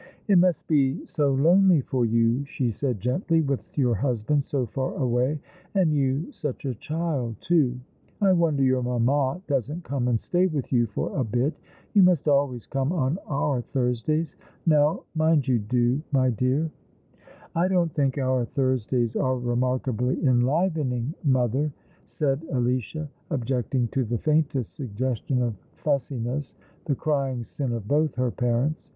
"It 0.27 0.39
must 0.39 0.67
be 0.67 1.05
so 1.05 1.31
lonely 1.31 1.81
for 1.81 2.05
you," 2.07 2.43
she 2.45 2.71
said 2.71 2.99
gently, 2.99 3.39
"with 3.41 3.63
your 3.77 3.93
husband 3.93 4.43
so 4.43 4.65
far 4.65 4.95
away, 4.95 5.39
and 5.75 5.93
you 5.93 6.31
such 6.31 6.65
a 6.65 6.73
child, 6.73 7.35
too. 7.39 7.79
I 8.19 8.31
wonder 8.33 8.63
your 8.63 8.81
mamma 8.81 9.43
doesn't 9.45 9.83
come 9.83 10.07
and 10.07 10.19
stay 10.19 10.47
with 10.47 10.73
you 10.73 10.87
for 10.87 11.15
a 11.15 11.23
bit. 11.23 11.53
You 11.93 12.01
must 12.01 12.27
always 12.27 12.65
come 12.65 12.91
on 12.91 13.19
our 13.27 13.61
Thursdays. 13.61 14.35
Kow 14.67 15.03
mind 15.13 15.47
you 15.47 15.59
do, 15.59 16.01
my 16.11 16.31
dear." 16.31 16.61
^' 16.63 16.65
Oh 16.65 16.65
Moment 16.65 16.71
One 16.81 16.93
and 16.95 17.01
Infinite 17.11 17.29
T' 17.29 17.51
41" 17.53 17.65
I 17.65 17.67
don't 17.67 17.93
think 17.93 18.17
our 18.17 18.45
Thursdays 18.45 19.13
aro 19.13 19.45
remarkably 19.47 20.25
enlivening, 20.25 21.13
mother," 21.23 21.71
said 22.07 22.43
Alicia, 22.51 23.07
objecting 23.29 23.87
to 23.89 24.03
the 24.03 24.17
faintest 24.17 24.73
suggestion 24.73 25.43
of 25.43 25.53
fussiness, 25.75 26.55
the 26.85 26.95
crying 26.95 27.43
sin 27.43 27.71
of 27.73 27.87
both 27.87 28.15
her 28.15 28.31
parents. 28.31 28.89